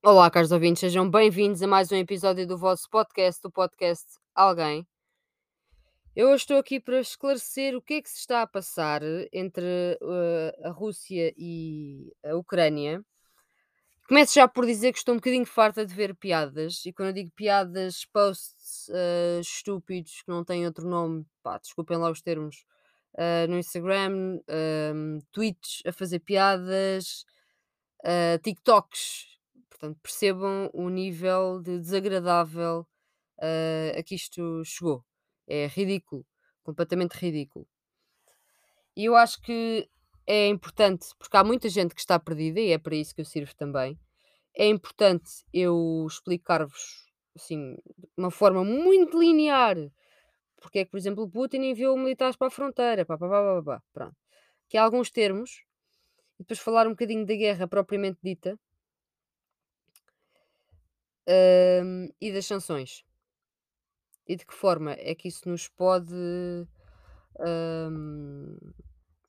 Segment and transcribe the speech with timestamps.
[0.00, 4.86] Olá, caros ouvintes, sejam bem-vindos a mais um episódio do vosso podcast, o podcast Alguém.
[6.14, 9.66] Eu hoje estou aqui para esclarecer o que é que se está a passar entre
[10.00, 13.04] eh, a Rússia e a Ucrânia.
[14.06, 17.14] Começo já por dizer que estou um bocadinho farta de ver piadas, e quando eu
[17.14, 22.64] digo piadas, posts eh, estúpidos que não têm outro nome, pá, desculpem lá os termos,
[23.16, 24.38] eh, no Instagram,
[25.32, 27.24] tweets a fazer piadas,
[28.44, 29.37] TikToks.
[29.78, 32.84] Portanto, percebam o nível de desagradável
[33.40, 35.04] eh, a que isto chegou.
[35.46, 36.26] É ridículo,
[36.64, 37.64] completamente ridículo.
[38.96, 39.88] E eu acho que
[40.26, 43.24] é importante, porque há muita gente que está perdida e é para isso que eu
[43.24, 43.96] sirvo também.
[44.56, 47.06] É importante eu explicar-vos
[47.36, 49.76] assim, de uma forma muito linear,
[50.60, 53.62] porque é que, por exemplo, Putin enviou militares para a fronteira, pá, pá, pá, pá,
[53.62, 54.16] pá, pronto.
[54.68, 55.62] Que há alguns termos,
[56.38, 58.58] e depois falar um bocadinho da guerra propriamente dita
[61.28, 63.04] hum, e das sanções.
[64.26, 66.14] E de que forma é que isso nos pode
[67.40, 68.56] hum,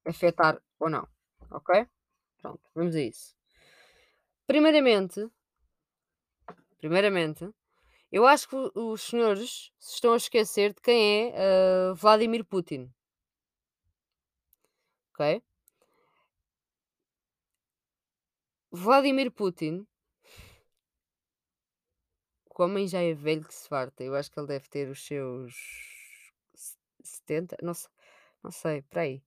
[0.06, 1.08] afetar ou não,
[1.52, 1.88] ok?
[2.42, 3.36] Pronto, vamos a isso.
[4.48, 5.30] Primeiramente,
[6.80, 7.50] primeiramente,
[8.12, 12.92] eu acho que os senhores se estão a esquecer de quem é ah, Vladimir Putin,
[15.14, 15.44] ok?
[18.72, 19.86] Vladimir Putin,
[22.64, 24.04] o homem já é velho que se farta.
[24.04, 25.54] Eu acho que ele deve ter os seus
[26.56, 27.90] se- 70, não sei,
[28.44, 29.24] não sei, por aí.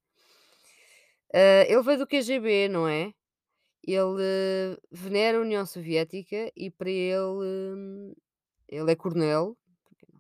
[1.35, 3.15] Ah, ele veio do KGB, não é?
[3.85, 7.17] Ele eh, venera a União Soviética e para ele,
[7.77, 8.15] hum,
[8.69, 9.57] ele é coronel,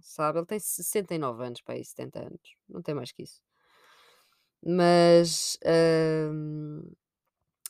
[0.02, 3.42] sabe, ele tem 69 anos, para aí 70 anos, não tem mais que isso.
[4.64, 6.82] Mas hum,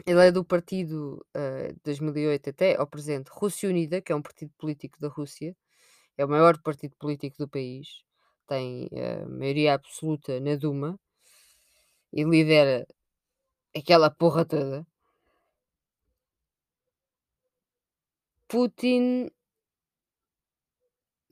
[0.07, 4.23] ele é do partido eh, de 2008 até ao presente Rússia Unida, que é um
[4.23, 5.57] partido político da Rússia,
[6.19, 7.89] é o maior partido político do país,
[8.49, 10.99] tem eh, maioria absoluta na Duma
[12.13, 12.87] e lidera
[13.77, 14.87] aquela porra toda.
[18.49, 19.31] Putin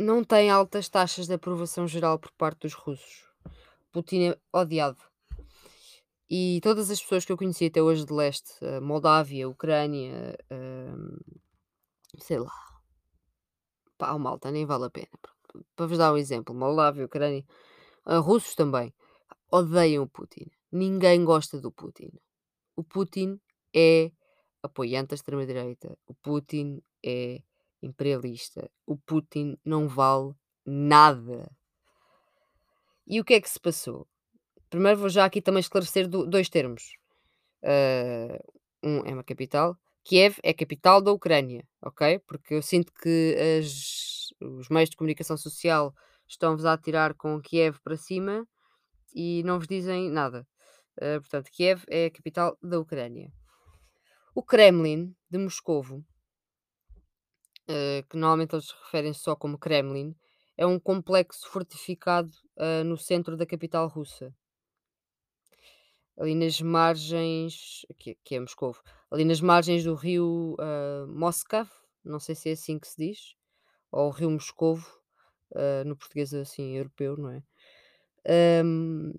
[0.01, 3.29] Não tem altas taxas de aprovação geral por parte dos russos.
[3.93, 5.10] Putin é odiado.
[6.31, 11.19] E todas as pessoas que eu conheci até hoje de leste, eh, Moldávia, Ucrânia, hum,
[12.19, 12.53] sei lá,
[13.99, 15.09] pá, oh, malta, nem vale a pena.
[15.75, 17.45] Para vos dar um exemplo, Moldávia, Ucrânia,
[18.05, 18.95] ah, russos também,
[19.51, 20.47] odeiam o Putin.
[20.73, 22.11] Ninguém gosta do Putin.
[22.77, 23.41] O Putin
[23.75, 24.13] é
[24.63, 25.99] apoiante da extrema-direita.
[26.07, 27.43] O Putin é
[27.83, 28.71] imperialista.
[28.87, 30.33] O Putin não vale
[30.65, 31.51] nada.
[33.07, 34.07] E o que é que se passou?
[34.71, 36.95] Primeiro vou já aqui também esclarecer do- dois termos.
[37.65, 38.39] Ah,
[38.85, 39.77] um é uma capital.
[40.05, 42.21] Kiev é capital da Ucrânia, ok?
[42.21, 45.95] Porque eu sinto que as- os meios de comunicação social
[46.29, 48.47] estão-vos a atirar com Kiev para cima
[49.15, 50.47] e não vos dizem nada.
[51.01, 53.33] Ah, portanto, Kiev é a capital da Ucrânia.
[54.35, 56.05] O Kremlin de Moscovo,
[57.69, 60.15] ah, que normalmente eles referem só como Kremlin,
[60.57, 64.35] é um complexo fortificado ah, no centro da capital russa.
[66.21, 70.55] Ali nas margens que é Moscovo, ali nas margens do rio,
[71.09, 71.67] Moscow,
[72.05, 73.35] não sei se é assim que se diz,
[73.91, 74.87] ou o rio Moscovo,
[75.57, 77.43] hã, no português assim europeu, não é?
[78.63, 79.15] Hum,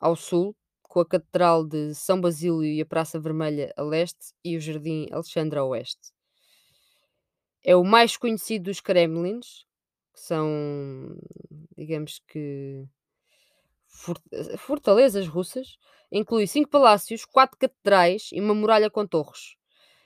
[0.00, 4.56] ao sul, com a Catedral de São Basílio e a Praça Vermelha a leste e
[4.56, 6.10] o Jardim Alexandre a oeste.
[7.62, 9.66] É o mais conhecido dos Kremlins,
[10.14, 11.18] que são,
[11.76, 12.86] digamos que
[14.58, 15.78] fortalezas russas,
[16.10, 19.56] inclui 5 palácios, 4 catedrais e uma muralha com torres.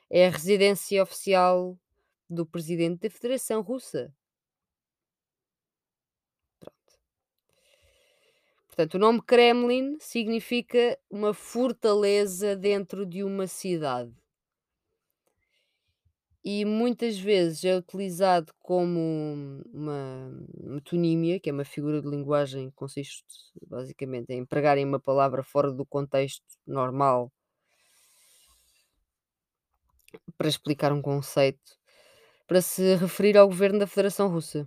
[0.09, 1.79] É a residência oficial
[2.29, 4.15] do presidente da Federação Russa.
[6.59, 6.99] Pronto.
[8.69, 14.13] Portanto, o nome Kremlin significa uma fortaleza dentro de uma cidade.
[16.43, 22.77] E muitas vezes é utilizado como uma metonímia, que é uma figura de linguagem que
[22.77, 23.25] consiste
[23.69, 27.31] basicamente em empregarem uma palavra fora do contexto normal
[30.39, 31.77] para explicar um conceito,
[32.47, 34.67] para se referir ao governo da Federação Russa.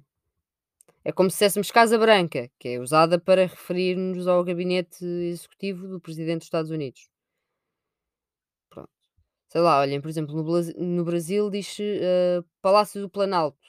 [1.04, 6.00] É como se disséssemos Casa Branca, que é usada para referir-nos ao gabinete executivo do
[6.00, 7.13] presidente dos Estados Unidos.
[9.54, 13.60] Sei lá, olhem, por exemplo, no, no Brasil diz-se eh, Palácio do Planalto,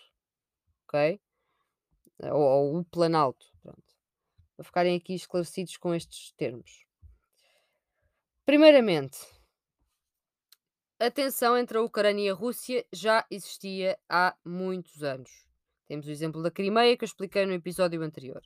[0.87, 1.21] ok?
[2.23, 3.85] Ou, ou o Planalto, pronto.
[4.57, 6.87] Para ficarem aqui esclarecidos com estes termos.
[8.47, 9.19] Primeiramente,
[10.99, 15.31] a tensão entre a Ucrânia e a Rússia já existia há muitos anos.
[15.87, 18.41] Temos o exemplo da Crimeia que eu expliquei no episódio anterior.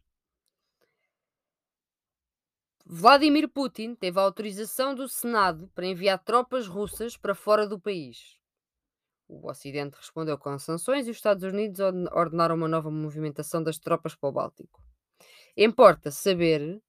[2.90, 8.38] Vladimir Putin teve a autorização do Senado para enviar tropas russas para fora do país.
[9.28, 11.80] O Ocidente respondeu com sanções e os Estados Unidos
[12.10, 14.82] ordenaram uma nova movimentação das tropas para o Báltico.
[15.54, 16.80] Importa saber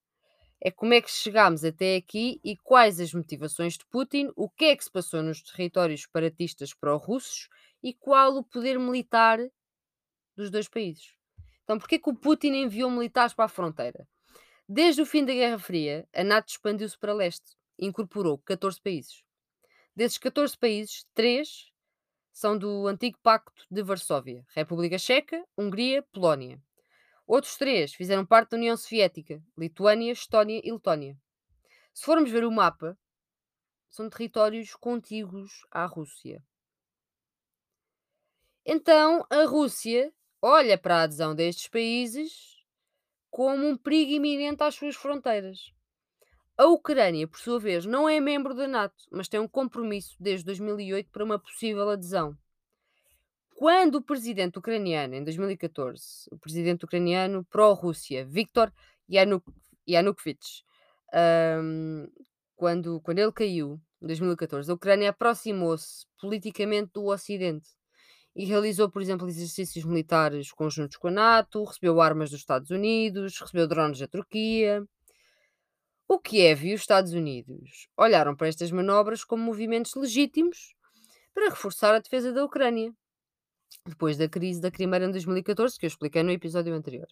[0.62, 4.66] é como é que chegámos até aqui e quais as motivações de Putin, o que
[4.66, 7.50] é que se passou nos territórios separatistas pró-russos
[7.84, 9.38] e qual o poder militar
[10.34, 11.14] dos dois países.
[11.66, 14.08] Então, porquê que o Putin enviou militares para a fronteira?
[14.72, 19.24] Desde o fim da Guerra Fria, a NATO expandiu-se para leste e incorporou 14 países.
[19.96, 21.72] Desses 14 países, 3
[22.32, 26.62] são do antigo Pacto de Varsóvia: República Checa, Hungria, Polónia.
[27.26, 31.18] Outros três fizeram parte da União Soviética: Lituânia, Estónia e Letónia.
[31.92, 32.96] Se formos ver o mapa,
[33.90, 36.44] são territórios contíguos à Rússia.
[38.64, 42.59] Então, a Rússia olha para a adesão destes países
[43.30, 45.72] como um perigo iminente às suas fronteiras.
[46.58, 50.46] A Ucrânia, por sua vez, não é membro da NATO, mas tem um compromisso desde
[50.46, 52.38] 2008 para uma possível adesão.
[53.56, 58.72] Quando o presidente ucraniano, em 2014, o presidente ucraniano pró-Rússia, Viktor
[59.10, 59.46] Yanuk
[59.88, 60.64] Yanukovych,
[61.62, 62.08] um,
[62.56, 67.70] quando, quando ele caiu, em 2014, a Ucrânia aproximou-se politicamente do Ocidente
[68.40, 73.38] e realizou, por exemplo, exercícios militares conjuntos com a NATO, recebeu armas dos Estados Unidos,
[73.38, 74.82] recebeu drones da Turquia.
[76.08, 80.74] O Kiev e os Estados Unidos olharam para estas manobras como movimentos legítimos
[81.34, 82.94] para reforçar a defesa da Ucrânia,
[83.86, 87.10] depois da crise da Crimeia em 2014, que eu expliquei no episódio anterior.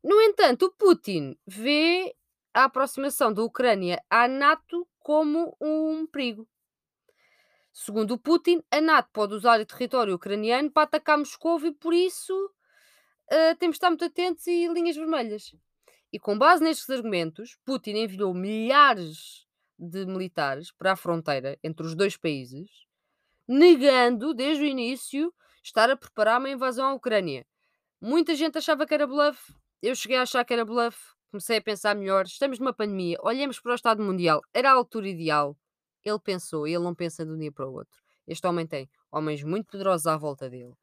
[0.00, 2.14] No entanto, o Putin vê
[2.54, 6.46] a aproximação da Ucrânia à NATO como um perigo.
[7.80, 11.94] Segundo o Putin, a NATO pode usar o território ucraniano para atacar Moscou e por
[11.94, 12.34] isso
[13.30, 15.54] uh, temos de estar muito atentos e linhas vermelhas.
[16.12, 19.46] E com base nestes argumentos, Putin enviou milhares
[19.78, 22.68] de militares para a fronteira entre os dois países,
[23.46, 25.32] negando desde o início
[25.62, 27.46] estar a preparar uma invasão à Ucrânia.
[28.00, 30.98] Muita gente achava que era bluff, eu cheguei a achar que era bluff,
[31.30, 32.26] comecei a pensar melhor.
[32.26, 35.56] Estamos numa pandemia, olhemos para o Estado Mundial, era a altura ideal.
[36.08, 38.00] Ele pensou, ele não pensa de um dia para o outro.
[38.26, 40.74] Este homem tem homens muito poderosos à volta dele,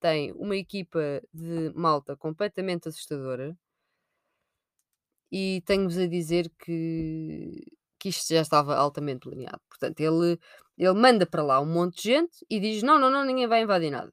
[0.00, 3.56] tem uma equipa de malta completamente assustadora
[5.30, 7.64] e tenho-vos a dizer que,
[7.98, 9.60] que isto já estava altamente planeado.
[9.68, 10.38] Portanto, ele,
[10.78, 13.62] ele manda para lá um monte de gente e diz: não, não, não, ninguém vai
[13.62, 14.12] invadir nada.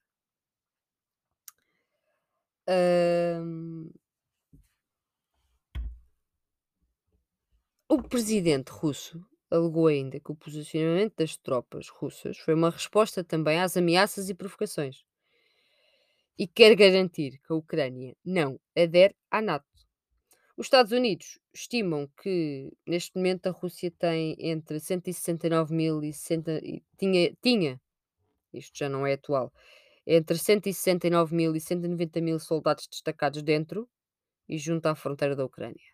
[7.90, 13.60] O presidente russo alegou ainda que o posicionamento das tropas russas foi uma resposta também
[13.60, 15.04] às ameaças e provocações
[16.38, 19.66] e quer garantir que a Ucrânia não adere à NATO.
[20.58, 26.60] Os Estados Unidos estimam que neste momento a Rússia tem entre 169 mil e 60,
[26.64, 27.82] e tinha, tinha,
[28.54, 29.54] isto já não é atual,
[30.06, 33.90] entre 169 mil e 190 mil soldados destacados dentro
[34.50, 35.93] e junto à fronteira da Ucrânia.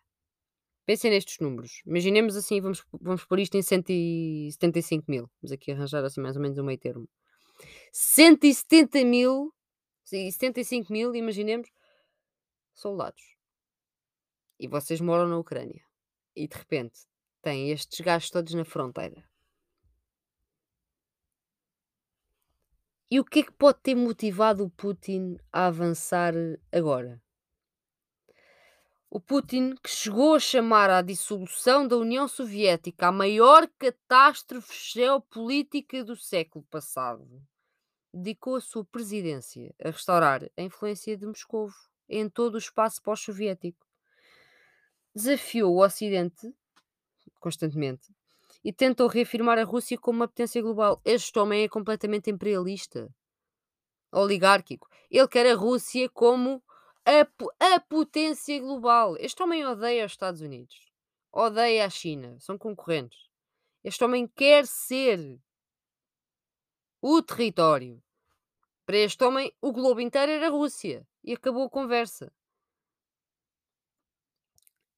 [0.86, 1.82] Pensem nestes números.
[1.86, 5.30] Imaginemos assim, vamos, vamos pôr isto em 175 mil.
[5.40, 7.08] Vamos aqui arranjar assim mais ou menos um meio termo.
[7.92, 9.52] 170 mil,
[10.04, 11.68] 75 mil, imaginemos,
[12.72, 13.40] soldados
[14.60, 15.82] e vocês moram na Ucrânia
[16.36, 17.00] e de repente
[17.40, 19.24] têm estes gajos todos na fronteira.
[23.10, 26.34] E o que é que pode ter motivado o Putin a avançar
[26.70, 27.20] agora?
[29.12, 36.04] O Putin, que chegou a chamar à dissolução da União Soviética a maior catástrofe geopolítica
[36.04, 37.26] do século passado,
[38.14, 41.68] dedicou a sua presidência a restaurar a influência de Moscou
[42.08, 43.84] em todo o espaço pós-soviético
[45.12, 46.54] desafiou o Ocidente
[47.40, 48.14] constantemente
[48.62, 51.00] e tentou reafirmar a Rússia como uma potência global.
[51.04, 53.12] Este homem é completamente imperialista,
[54.12, 54.88] oligárquico.
[55.10, 56.62] Ele quer a Rússia como
[57.10, 59.16] a, a potência global.
[59.18, 60.92] Este homem odeia os Estados Unidos,
[61.32, 63.28] odeia a China, são concorrentes.
[63.82, 65.40] Este homem quer ser
[67.02, 68.02] o território.
[68.84, 71.06] Para este homem, o globo inteiro era a Rússia.
[71.24, 72.32] E acabou a conversa.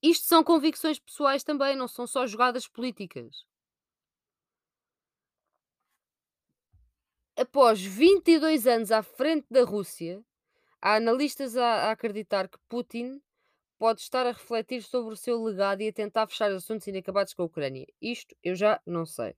[0.03, 3.47] Isto são convicções pessoais também, não são só jogadas políticas.
[7.37, 10.25] Após 22 anos à frente da Rússia,
[10.83, 13.23] há analistas a, a acreditar que Putin
[13.79, 17.43] pode estar a refletir sobre o seu legado e a tentar fechar assuntos inacabados com
[17.43, 17.87] a Ucrânia.
[18.01, 19.35] Isto eu já não sei.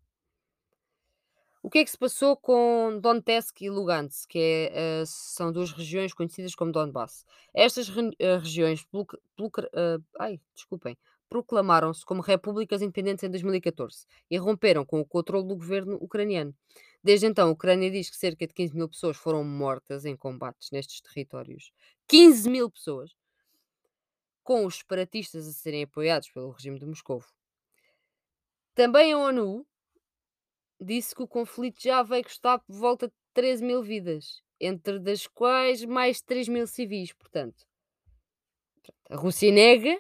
[1.63, 5.73] O que é que se passou com Donetsk e Lugansk, que é, eh, são 2
[5.73, 7.25] regiões conhecidas como Donbass?
[7.55, 10.95] Estas ren eh, regiões poluc polucra hã, ai, desculpem,
[11.28, 16.54] proclamaram-se como repúblicas independentes em 2014 e romperam com o controle do governo ucraniano.
[17.02, 21.00] Desde então, a Ucrânia diz que cerca de 15.000 pessoas foram mortas em combates nestes
[21.00, 21.71] territórios.
[22.09, 23.14] 15.000 pessoas!
[24.43, 27.26] Com os separatistas a serem apoiados pelo regime de Moscovo.
[28.75, 29.66] Também a ONU
[30.81, 35.85] disse que o conflito já veio custar por volta de 13.000 vidas, entre das quais
[35.85, 37.66] mais de 3.000 civis, portanto.
[39.09, 39.99] A Rússia nega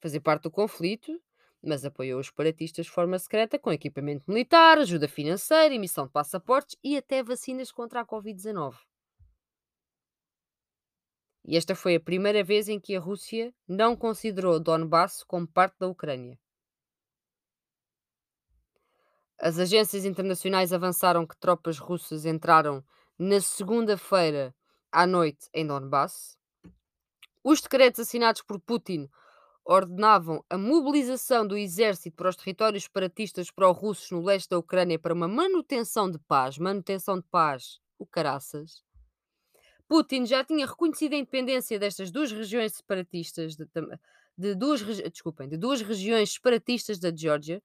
[0.00, 1.20] fazer parte do conflito,
[1.62, 6.76] mas apoiou os separatistas de forma secreta com equipamento militar, ajuda financeira, emissão de passaportes
[6.82, 8.76] e até vacinas contra a Covid-19.
[11.44, 15.78] E esta foi a primeira vez em que a Rússia não considerou Donbass como parte
[15.78, 16.38] da Ucrânia.
[19.38, 22.84] As agências internacionais avançaram que tropas russas entraram
[23.18, 24.54] na segunda-feira
[24.92, 26.38] à noite em Donbass.
[27.42, 29.08] Os decretos assinados por Putin
[29.64, 35.14] ordenavam a mobilização do exército para os territórios separatistas pró-russos no leste da Ucrânia para
[35.14, 36.58] uma manutenção de paz.
[36.58, 38.82] Manutenção de paz, o caraças.
[39.88, 43.66] Putin já tinha reconhecido a independência destas duas regiões separatistas, de,
[44.38, 47.60] de duas, desculpem, de duas regiões separatistas da Geórgia,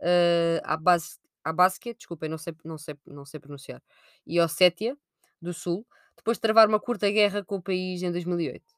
[0.00, 3.82] uh, Abas, Abaskia, desculpem, não sei, não, sei, não sei pronunciar,
[4.26, 4.94] e Ossétia
[5.40, 8.73] do Sul, depois de travar uma curta guerra com o país em 2008.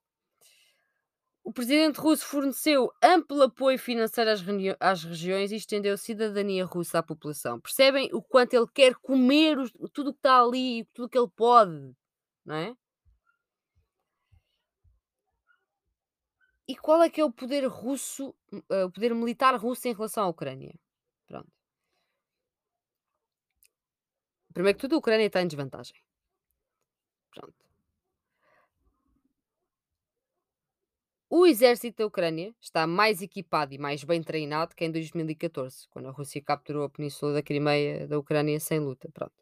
[1.47, 4.41] O presidente russo forneceu amplo apoio financeiro às,
[4.81, 7.61] às regiões e estendeu cidadania russa à população.
[7.61, 9.57] Percebem o quanto ele quer comer
[9.93, 11.95] tudo o que está ali, tudo que ele pode,
[12.45, 12.77] não é?
[16.67, 20.25] E qual é que é o poder russo, uh, o poder militar russo em relação
[20.25, 20.75] à Ucrânia?
[21.29, 21.53] Pronto.
[24.53, 25.95] Primeiro que tudo, a Ucrânia está em desvantagem.
[27.31, 27.66] Pronto.
[31.39, 36.09] O exército da Ucrânia está mais equipado e mais bem treinado que em 2014, quando
[36.09, 39.11] a Rússia capturou a península da Crimeia da Ucrânia sem luta.
[39.13, 39.35] Pronto.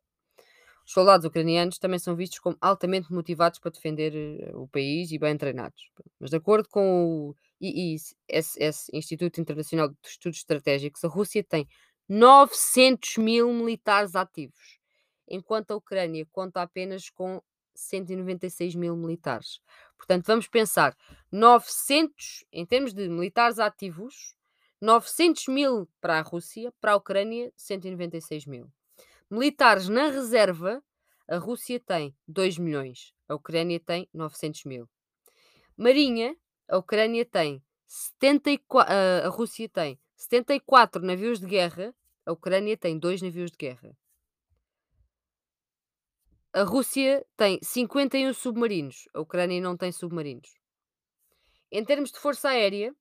[0.85, 5.19] Os soldados ucranianos também são vistos como altamente motivados para defender eh, o país e
[5.21, 5.89] bem treinados.
[6.19, 11.65] Mas, de acordo com o IISS, Instituto Internacional de Estudos Estratégicos, a Rússia tem
[12.09, 14.81] 900 mil militares ativos,
[15.29, 17.41] enquanto a Ucrânia conta apenas com
[17.75, 19.61] 196 mil militares.
[19.97, 20.97] Portanto, vamos pensar,
[21.31, 24.35] 900, em termos de militares ativos,
[24.81, 28.71] 900 mil para a Rússia, para a Ucrânia, 196 mil.
[29.31, 30.83] Militares na reserva,
[31.27, 34.89] a Rússia tem 2 milhões, a Ucrânia tem 900 mil.
[35.77, 36.37] Marinha,
[36.69, 38.93] a Ucrânia tem 74,
[39.25, 41.95] a Rússia tem 74 navios de guerra,
[42.27, 43.97] a Ucrânia tem 2 navios de guerra.
[46.57, 50.55] A Rússia tem 51 submarinos, a Ucrânia não tem submarinos.
[51.69, 52.95] Em termos de força aérea,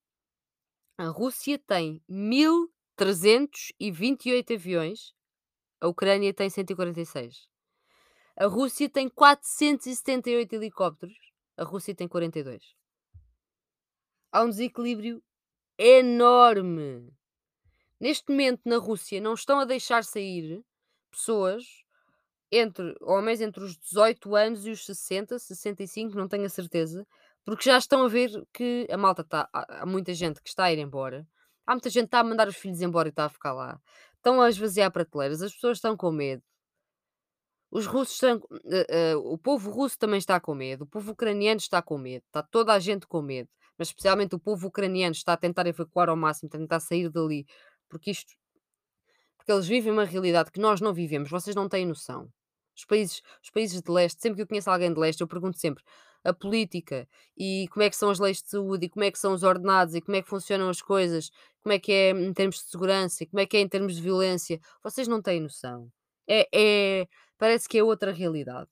[0.97, 5.13] a Rússia tem 1328 aviões,
[5.79, 7.47] a Ucrânia tem 146.
[8.35, 11.15] A Rússia tem 478 helicópteros,
[11.55, 12.73] a Rússia tem 42.
[14.31, 15.23] Há um desequilíbrio
[15.77, 17.13] enorme.
[17.99, 20.65] Neste momento, na Rússia, não estão a deixar sair
[21.11, 21.82] pessoas
[22.57, 27.05] entre homens entre os 18 anos e os 60, 65, não tenho a certeza,
[27.45, 29.49] porque já estão a ver que a malta está.
[29.51, 31.27] Há, muita gente que está a ir embora,
[31.65, 33.79] há muita gente que está a mandar os filhos embora e está a ficar lá,
[34.15, 36.43] estão a esvaziar prateleiras, as pessoas estão com medo.
[37.71, 38.37] Os russos estão.
[38.37, 42.23] Uh, uh, o povo russo também está com medo, o povo ucraniano está com medo,
[42.27, 46.07] está toda a gente com medo, mas especialmente o povo ucraniano está a tentar evacuar
[46.07, 47.45] ao máximo, tentar sair dali,
[47.89, 48.33] porque isto.
[49.37, 52.31] Porque eles vivem uma realidade que nós não vivemos, vocês não têm noção.
[52.75, 55.57] Os países, os países de leste, sempre que eu conheço alguém de leste, eu pergunto
[55.59, 55.83] sempre
[56.23, 59.19] a política e como é que são as leis de saúde e como é que
[59.19, 61.29] são os ordenados e como é que funcionam as coisas,
[61.61, 63.95] como é que é em termos de segurança e como é que é em termos
[63.95, 64.59] de violência.
[64.83, 65.91] Vocês não têm noção.
[66.27, 68.69] É, é parece que é outra realidade.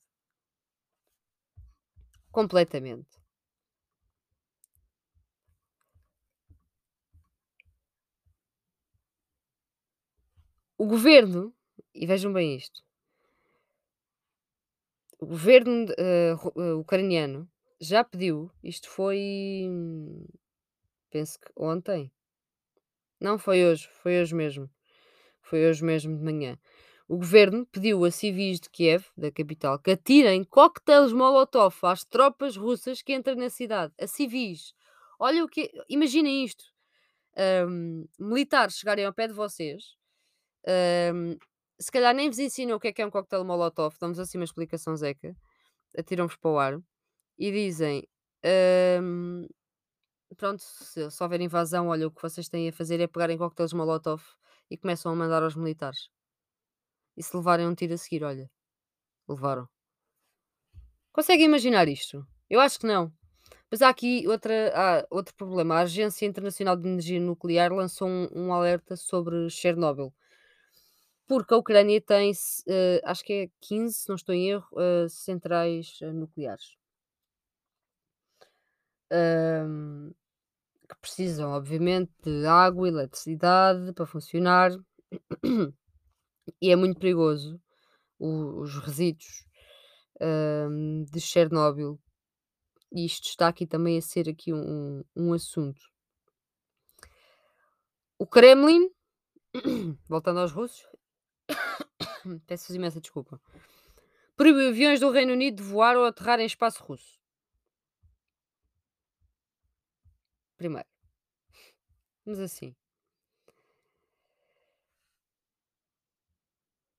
[2.32, 3.22] Completamente.
[10.78, 11.54] O governo,
[11.94, 12.82] e vejam bem isto,
[15.22, 17.48] o governo, eh, eh, ucraniano
[17.80, 19.70] já pediu, isto foi,
[21.12, 22.12] penso que ontem.
[23.20, 24.70] Não, foi hoje, foi hoje mesmo.
[25.44, 26.58] Foi hoje mesmo de manhã.
[27.08, 32.56] O governo pediu a civis de Kiev, da capital, que atirem coquetéis Molotov às tropas
[32.56, 33.94] russas que entram na cidade.
[34.00, 34.74] A civis.
[35.20, 35.72] Olha o que.
[35.88, 36.64] Imaginem isto.
[38.20, 39.96] militares chegarem ao pé de vocês,
[41.82, 44.38] se calhar nem vos ensinam o que é que é um coquetel molotov, dão-vos assim
[44.38, 45.36] uma explicação zeca,
[45.98, 46.80] atiram-vos para o ar
[47.40, 48.08] e dizem,
[49.04, 49.48] hum,
[50.38, 53.74] pronto, se se houver invasão, olha, o que vocês têm a fazer é pegarem coquetéis
[53.74, 54.24] molotov
[54.70, 56.10] e começam a mandar aos militares.
[57.16, 58.52] E se levarem um tiro a seguir, olha,
[59.30, 59.70] levaram.
[61.14, 62.26] Conseguem imaginar isto?
[62.50, 63.12] Eu acho que não.
[63.72, 65.76] Mas há aqui outra há outro problema.
[65.76, 70.14] A Agência Internacional de Energia Nuclear lançou um um alerta sobre Chernobyl,
[71.32, 72.34] porque a Ucrânia tem
[72.68, 76.76] eh, acho que é 15, se não estou em erro, eh, centrais, eh, nucleares.
[79.10, 80.12] Hum,
[80.90, 84.72] que precisam, obviamente, de água, eletricidade para funcionar
[86.62, 87.58] e é muito perigoso
[88.20, 89.46] o os resíduos,
[90.22, 91.98] hum, de Chernobyl.
[92.92, 95.82] E isto está aqui também a ser aqui um um assunto.
[98.20, 98.90] O Kremlin,
[100.10, 100.91] voltando aos russos,
[102.48, 103.40] peço-vos imensa desculpa,
[104.36, 107.20] proibiu aviões do Reino Unido de voar ou aterrar em espaço russo.
[110.58, 110.88] Primeiro.
[112.26, 112.76] Mas assim.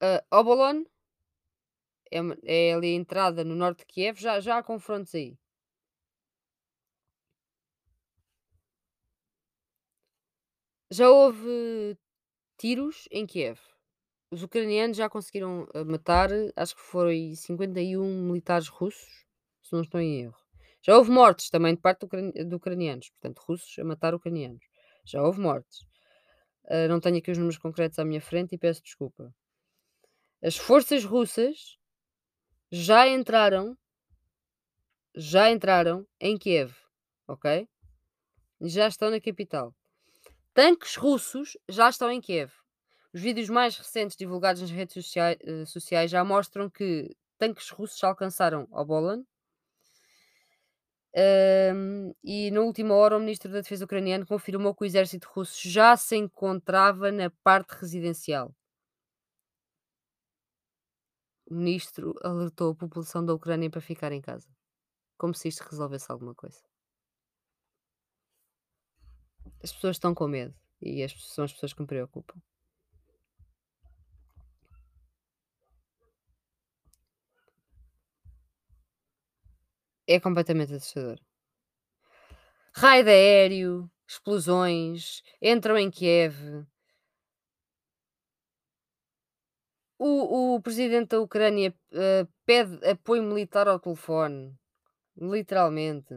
[0.00, 0.84] Ah, Obolon
[2.10, 5.36] é é ali a entrada no norte de Kiev, já já há confrontos aí.
[10.90, 11.96] Já houve
[12.58, 13.58] tiros em Kiev.
[14.32, 19.26] Os ucranianos já conseguiram, ah, matar, acho que foi 51 militares russos,
[19.62, 20.38] se não estou em erro.
[20.80, 24.64] Já houve mortes também de parte de ucrani de ucranianos, portanto, russos a matar ucranianos.
[25.04, 25.86] Já houve mortes.
[26.66, 29.34] Ah, não tenho aqui os números concretos à minha frente e peço desculpa.
[30.42, 31.76] As forças russas
[32.70, 33.76] já entraram
[35.14, 36.74] já entraram em Kiev,
[37.28, 37.68] ok?
[38.62, 39.74] Já estão na capital.
[40.54, 42.61] Tanques russos já estão em Kiev.
[43.14, 48.02] Os vídeos mais recentes divulgados nas redes sociai eh, sociais já mostram que tanques russos
[48.02, 49.24] alcançaram Obolan.
[51.14, 55.68] Hum, e na última hora o ministro da Defesa ucraniano confirmou que o exército russo
[55.68, 58.54] já se encontrava na parte residencial.
[61.46, 64.48] O ministro alertou a população da Ucrânia para ficar em casa,
[65.18, 66.60] como se isto resolvesse alguma coisa.
[69.62, 72.40] As pessoas estão com medo e as são as pessoas que me preocupam.
[80.14, 81.18] É completamente assustador.
[82.74, 86.66] Raid aéreo, explosões, entram em Kiev.
[89.98, 90.10] O
[90.56, 94.42] o presidente da Ucrânia, eh, pede apoio militar ao telefone,
[95.16, 96.14] literalmente.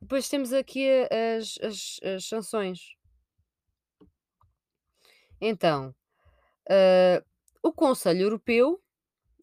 [0.00, 2.80] Depois temos aqui a as as as sanções.
[5.40, 5.94] Então,
[6.70, 7.22] hã,
[7.62, 8.80] o Conselho Europeu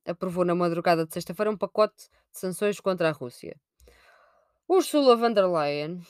[0.05, 3.59] aprovou na madrugada de sexta-feira um pacote de sanções contra a Rússia.
[4.67, 6.05] Ursula von der Leyen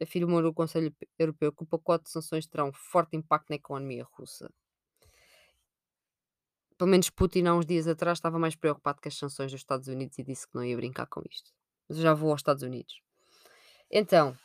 [0.00, 4.04] afirmou no Conselho Europeu que o pacote de sanções terá um forte impacto na economia
[4.12, 4.52] russa.
[6.76, 9.88] Pelo menos Putin há uns dias atrás estava mais preocupado com as sanções dos Estados
[9.88, 11.50] Unidos e disse que não ia brincar com isto.
[11.88, 13.00] Mas eu já vou aos Estados Unidos.
[13.90, 14.36] Então,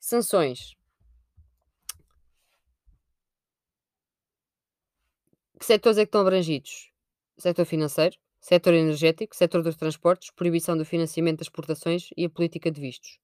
[0.00, 0.76] sanções.
[5.58, 6.90] Que setores é que estão abrangidos?
[7.36, 12.70] Setor financeiro, setor energético, setor dos transportes, proibição do financiamento das exportações e a política
[12.70, 13.18] de vistos.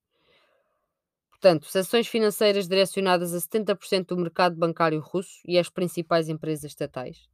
[1.31, 7.29] Portanto, sanções financeiras direcionadas a 70% do mercado bancário russo e às principais empresas estatais.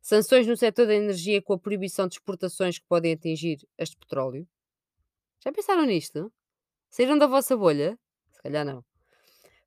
[0.00, 3.98] Sanções no setor da energia com a proibição de exportações que podem atingir as de
[3.98, 4.48] petróleo.
[5.44, 6.32] Já pensaram nisto?
[6.88, 7.98] Saíram da vossa bolha?
[8.30, 8.82] Se calhar não.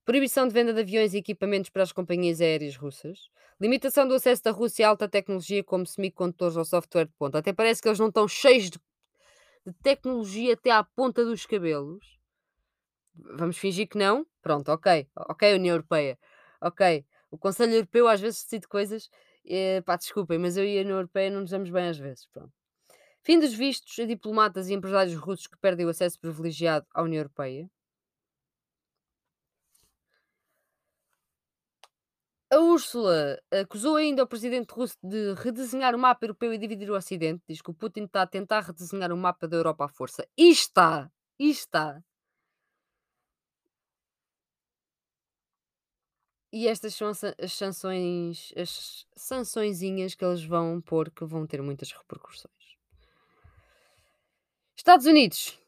[0.04, 3.30] Proibição de venda de aviões e equipamentos para as companhias aéreas russas.
[3.60, 7.38] Limitação do acesso da Rússia a alta tecnologia como semicondutores ou software de ponta.
[7.40, 8.80] Até parece que eles não estão cheios de,
[9.66, 12.20] de tecnologia até à ponta dos cabelos.
[13.16, 14.26] Vamos fingir que não?
[14.42, 15.08] Pronto, ok.
[15.16, 16.18] Ok, União Europeia.
[16.62, 17.06] Ok.
[17.32, 19.10] O Conselho Europeu às vezes decide coisas.
[19.46, 22.26] Eh, pá, desculpem, mas eu e a União Europeia não nos damos bem às vezes.
[22.28, 22.52] Pronto.
[23.24, 27.20] Fim dos vistos a diplomatas e empresários russos que perdem o acesso privilegiado à União
[27.22, 27.70] Europeia.
[32.54, 36.96] A Úrsula acusou ainda o presidente russo de redesenhar o mapa europeu e dividir o
[36.96, 37.42] Ocidente.
[37.50, 40.28] Diz que o Putin está a tentar redesenhar o mapa da Europa à força.
[40.38, 41.12] E está!
[41.40, 42.00] E está!
[46.52, 51.92] E estas são as sanções, as sançõezinhas que eles vão pôr que vão ter muitas
[51.92, 52.78] repercussões.
[54.76, 55.63] Estados Unidos.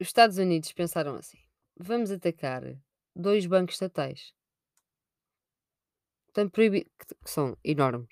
[0.00, 1.38] Os Estados Unidos pensaram assim:
[1.76, 2.62] vamos atacar
[3.14, 4.32] 2 bancos estatais,
[6.34, 8.08] que que são enormes,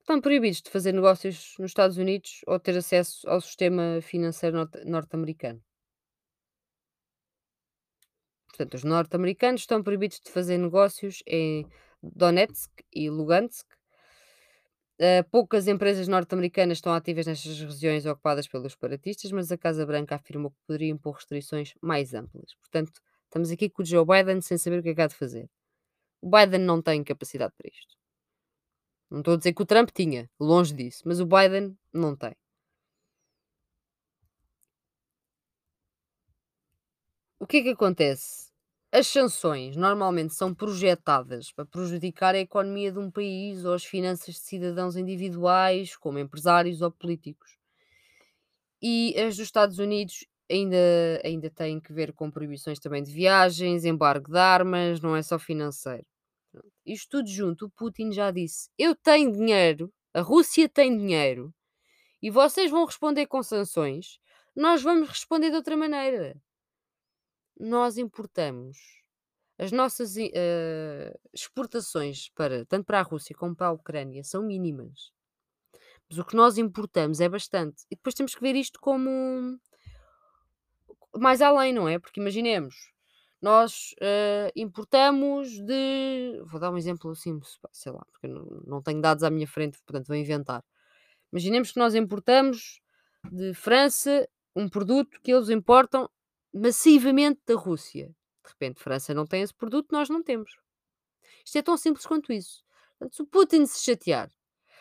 [0.00, 4.84] estão proibidos de fazer negócios nos Estados Unidos ou ter acesso ao sistema financeiro norte
[4.84, 5.60] norte-americano.
[8.48, 11.66] Portanto, os norte-americanos estão proibidos de fazer negócios em
[12.02, 13.66] Donetsk e Lugansk.
[14.98, 20.14] Uh, poucas empresas norte-americanas estão ativas nestas regiões ocupadas pelos separatistas, mas a Casa Branca
[20.14, 22.54] afirmou que poderia impor restrições mais amplas.
[22.54, 25.14] Portanto, estamos aqui com o Joe Biden sem saber o que é que há de
[25.14, 25.50] fazer.
[26.22, 27.96] O Biden não tem capacidade para isto.
[29.10, 32.36] Não estou a dizer que o Trump tinha, longe disso, mas o Biden não tem.
[37.40, 38.45] O que é que acontece?
[38.98, 44.36] As sanções normalmente são projetadas para prejudicar a economia de um país ou as finanças
[44.36, 47.58] de cidadãos individuais, como empresários ou políticos.
[48.80, 50.78] E as dos Estados Unidos ainda,
[51.22, 55.38] ainda têm que ver com proibições também de viagens, embargo de armas, não é só
[55.38, 56.06] financeiro.
[56.86, 61.52] Isto tudo junto, o Putin já disse: Eu tenho dinheiro, a Rússia tem dinheiro,
[62.22, 64.18] e vocês vão responder com sanções,
[64.56, 66.34] nós vamos responder de outra maneira
[67.58, 68.76] nós importamos
[69.58, 75.10] as nossas eh, exportações para tanto para a Rússia como para a Ucrânia são mínimas.
[76.08, 77.84] Mas o que nós importamos é bastante.
[77.90, 79.58] E depois temos que ver isto como
[81.16, 81.98] mais além, não é?
[81.98, 82.92] Porque imaginemos,
[83.40, 86.42] nós eh, importamos de.
[86.46, 87.38] Vou dar um exemplo assim,
[87.72, 90.62] sei lá, porque não, não tenho dados à minha frente, portanto vou inventar.
[91.32, 92.80] Imaginemos que nós importamos
[93.30, 96.08] de França um produto que eles importam
[96.56, 98.08] massivamente da Rússia.
[98.44, 100.50] De repente, França não tem esse produto, nós não temos.
[101.44, 102.64] Isto é tão simples quanto isso.
[102.98, 104.30] Portanto, se o Putin se chatear,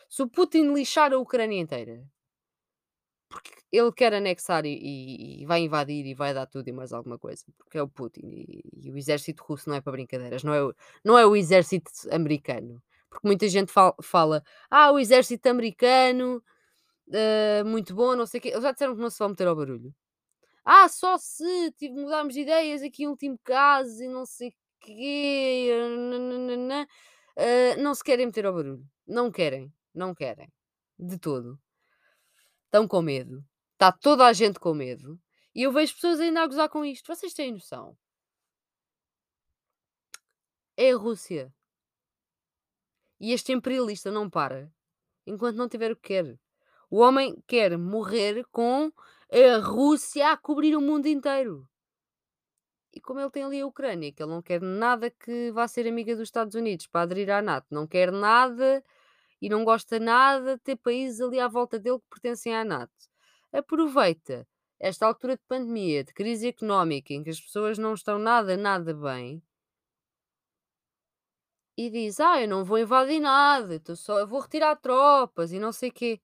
[0.09, 2.03] se o Putin lixar a Ucrânia inteira,
[3.27, 6.93] porque ele quer anexar e, e, e vai invadir e vai dar tudo e mais
[6.93, 10.43] alguma coisa, porque é o Putin e, e, o exército russo não é para brincadeiras,
[10.43, 12.81] não é o, não é o exército americano.
[13.09, 16.43] Porque muita gente fala, fala ah, o exército americano,
[17.09, 18.49] uh, muito bom, não sei o quê.
[18.49, 19.93] Eles já disseram que não se vão meter ao barulho.
[20.65, 25.69] Ah, só se tive, mudámos de ideias aqui em último caso e não sei quê.
[26.09, 26.87] nananana,
[27.37, 28.85] ah, não se querem meter ao barulho.
[29.07, 30.51] Não querem, não querem.
[30.97, 31.59] De todo.
[32.65, 33.45] Estão com medo.
[33.73, 35.19] Está toda a gente com medo.
[35.53, 37.13] E eu vejo pessoas ainda a gozar com isto.
[37.13, 37.95] Vocês têm noção?
[40.75, 41.53] É a Rússia.
[43.19, 44.69] E este imperialista não para
[45.25, 46.39] enquanto não tiver o que quer.
[46.89, 48.91] O homem quer morrer com
[49.31, 51.67] a Rússia a cobrir o mundo inteiro.
[52.93, 55.87] E como ele tem ali a Ucrânia, que ele não quer nada que vá ser
[55.87, 58.83] amiga dos Estados Unidos para aderir à NATO, não quer nada
[59.41, 62.93] e não gosta nada de ter países ali à volta dele que pertencem à NATO.
[63.51, 64.47] Aproveita
[64.79, 68.93] esta altura de pandemia, de crise económica, em que as pessoas não estão nada, nada
[68.93, 69.43] bem,
[71.77, 75.59] e diz: Ah, eu não vou invadir nada, eu, só, eu vou retirar tropas e
[75.59, 76.21] não sei o quê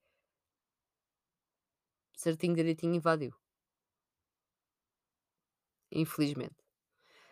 [2.21, 3.33] certinho, direitinho, invadiu.
[5.91, 6.55] Infelizmente.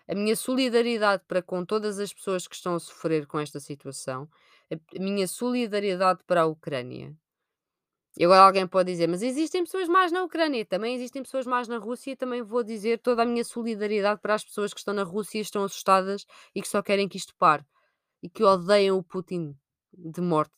[0.07, 4.27] A minha solidariedade para com todas as pessoas que estão a sofrer com esta situação,
[4.71, 7.15] a minha solidariedade para a Ucrânia.
[8.17, 11.67] E agora alguém pode dizer, mas existem pessoas mais na Ucrânia, também existem pessoas mais
[11.67, 14.93] na Rússia, e também vou dizer toda a minha solidariedade para as pessoas que estão
[14.93, 16.25] na Rússia e estão assustadas
[16.55, 17.63] e que só querem que isto pare
[18.21, 19.55] e que odeiam o Putin
[19.93, 20.57] de morte.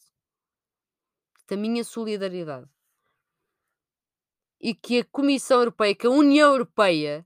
[1.47, 2.69] Da minha solidariedade
[4.61, 7.25] e que a Comissão Europeia, que a União Europeia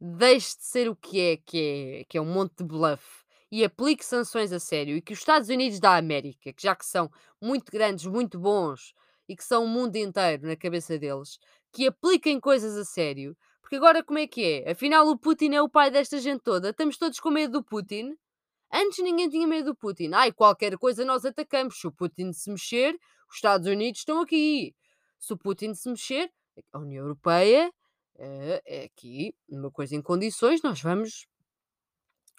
[0.00, 1.58] deixe de ser o que é, que
[2.00, 5.20] é, que é um monte de bluff e aplique sanções a sério e que os
[5.20, 8.92] Estados Unidos da América, que já que são muito grandes, muito bons
[9.28, 11.38] e que são o mundo inteiro na cabeça deles,
[11.72, 13.36] que apliquem coisas a sério.
[13.60, 14.70] Porque agora como é que é?
[14.70, 16.70] Afinal o Putin é o pai desta gente toda.
[16.70, 18.16] Estamos todos com medo do Putin.
[18.72, 20.10] Antes ninguém tinha medo do Putin.
[20.12, 21.80] Ai, qualquer coisa nós atacamos.
[21.80, 22.96] Se o Putin se mexer,
[23.28, 24.74] os Estados Unidos estão aqui.
[25.18, 26.30] Se o Putin se mexer,
[26.72, 27.72] a União Europeia
[28.18, 31.26] é, é aqui uma coisa em condições, nós vamos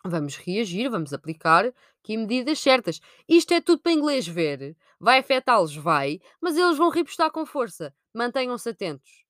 [0.06, 1.66] vamos reagir, vamos aplicar
[2.00, 3.00] aqui medidas certas.
[3.28, 4.76] Isto é tudo para inglês ver.
[5.00, 5.76] Vai afetá-los?
[5.76, 7.94] Vai, mas eles vão repostar com força.
[8.14, 9.26] Mantenham-se atentos.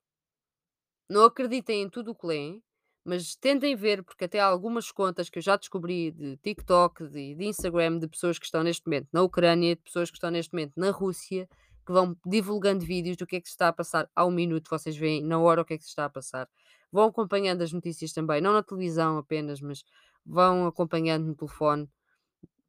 [1.10, 2.62] Não acreditem em tudo o que leem,
[3.08, 7.36] mas tentem ver, porque até há algumas contas que eu já descobri de TikTok, de,
[7.36, 10.54] de Instagram, de pessoas que estão neste momento na Ucrânia, de pessoas que estão neste
[10.54, 11.48] momento na Rússia,
[11.86, 14.98] que vão divulgando vídeos do que é que se está a passar ao minuto, vocês
[14.98, 16.50] veem na hora o que é que se está a passar.
[16.92, 19.86] Vão acompanhando as notícias também, não na televisão apenas, mas
[20.26, 21.90] vão acompanhando no telefone.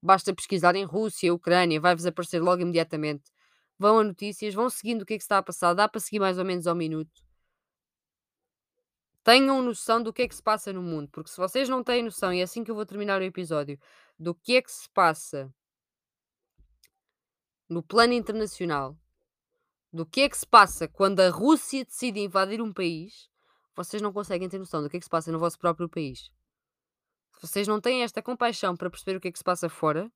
[0.01, 3.25] Basta pesquisar em Rússia, Ucrânia, vai-vos aparecer logo imediatamente.
[3.77, 6.01] Vão a notícias, vão seguindo o que é que se está a passar, dá para
[6.01, 7.28] seguir mais ou menos ao minuto
[9.29, 12.03] Tenham noção do que é que se passa no mundo, porque se vocês não têm
[12.03, 13.79] noção, e é assim que eu vou terminar o episódio,
[14.19, 15.55] do que é que se passa
[17.69, 18.97] no plano internacional,
[19.93, 23.29] do que é que se passa quando a Rússia decide invadir um país,
[23.77, 26.31] vocês não conseguem ter noção do que é que se passa no vosso próprio país.
[27.35, 30.11] Se vocês não têm esta compaixão para perceber o que é que se passa fora,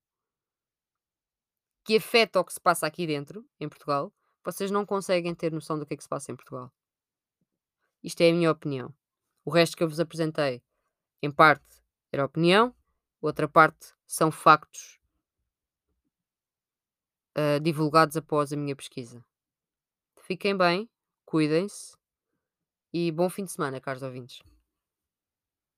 [1.84, 4.10] que afeta o que se passa aqui dentro, em Portugal,
[4.42, 6.72] vocês não conseguem ter noção do que é que se passa em Portugal.
[8.02, 9.01] Isto é a minha opinião.
[9.44, 10.62] O resto que eu vos apresentei,
[11.22, 12.74] em parte, era opinião,
[13.20, 15.00] outra parte são factos
[17.36, 19.24] uh, divulgados após a minha pesquisa.
[20.20, 20.88] Fiquem bem,
[21.24, 21.96] cuidem-se
[22.92, 24.40] e bom fim de semana, caros ouvintes.